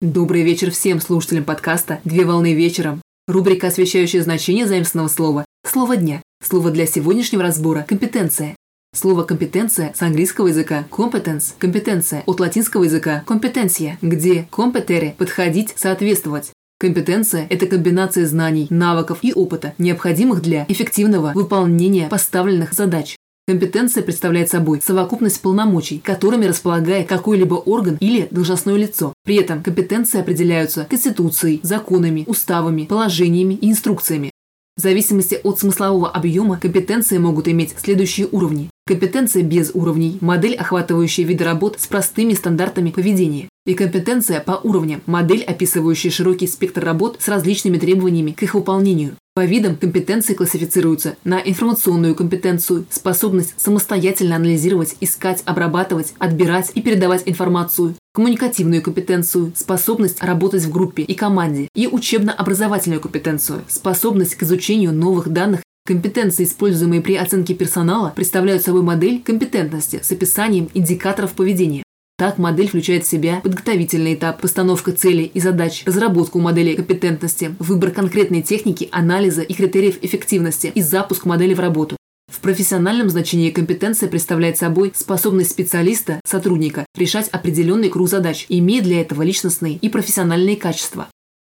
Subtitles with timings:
[0.00, 3.02] Добрый вечер всем слушателям подкаста «Две волны вечером».
[3.26, 6.22] Рубрика, освещающая значение заимственного слова «Слово дня».
[6.40, 8.54] Слово для сегодняшнего разбора– компетенция.
[8.94, 16.52] Слово «компетенция» с английского языка competence– компетенция, от латинского языка компетенция, где competere– подходить, соответствовать.
[16.78, 23.17] Компетенция– это комбинация знаний, навыков и опыта, необходимых для эффективного выполнения поставленных задач.
[23.48, 29.14] Компетенция представляет собой совокупность полномочий, которыми располагает какой-либо орган или должностное лицо.
[29.24, 34.30] При этом компетенции определяются Конституцией, законами, уставами, положениями и инструкциями.
[34.76, 38.68] В зависимости от смыслового объема компетенции могут иметь следующие уровни.
[38.86, 43.48] Компетенция без уровней– модель, охватывающая виды работ с простыми стандартами поведения.
[43.64, 49.16] И компетенция по уровням– модель, описывающая широкий спектр работ с различными требованиями к их выполнению.
[49.38, 57.22] По видам компетенции классифицируются на информационную компетенцию, способность самостоятельно анализировать, искать, обрабатывать, отбирать и передавать
[57.26, 64.92] информацию, коммуникативную компетенцию, способность работать в группе и команде, и учебно-образовательную компетенцию, способность к изучению
[64.92, 71.82] новых данных Компетенции, используемые при оценке персонала, представляют собой модель компетентности с описанием индикаторов поведения.
[72.18, 77.92] Так, модель включает в себя подготовительный этап, постановка целей и задач, разработку модели компетентности, выбор
[77.92, 81.96] конкретной техники, анализа и критериев эффективности и запуск модели в работу.
[82.28, 89.00] В профессиональном значении компетенция представляет собой способность специалиста, сотрудника, решать определенный круг задач, имея для
[89.00, 91.06] этого личностные и профессиональные качества.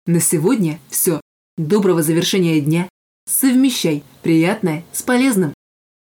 [0.06, 1.20] На сегодня все.
[1.58, 2.88] Доброго завершения дня.
[3.28, 5.52] Совмещай приятное с полезным.